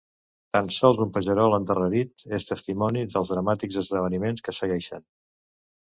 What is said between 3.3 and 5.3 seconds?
dramàtics esdeveniments que segueixen.